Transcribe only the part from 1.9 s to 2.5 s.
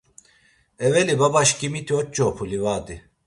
oç̌opu